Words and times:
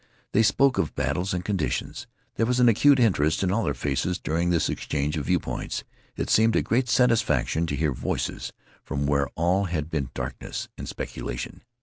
They 0.31 0.41
spoke 0.41 0.79
of 0.79 0.95
battles 0.95 1.31
and 1.31 1.45
conditions. 1.45 2.07
There 2.33 2.47
was 2.47 2.59
an 2.59 2.67
acute 2.67 2.99
interest 2.99 3.43
in 3.43 3.51
all 3.51 3.63
their 3.65 3.75
faces 3.75 4.17
during 4.17 4.49
this 4.49 4.67
exchange 4.67 5.15
of 5.15 5.25
view 5.27 5.39
points. 5.39 5.83
It 6.15 6.27
seemed 6.27 6.55
a 6.55 6.63
great 6.63 6.89
satisfaction 6.89 7.67
to 7.67 7.75
hear 7.75 7.91
voices 7.93 8.51
from 8.83 9.05
where 9.05 9.27
all 9.35 9.65
had 9.65 9.91
been 9.91 10.09
darkness 10.15 10.69
and 10.75 10.89
speculation. 10.89 11.61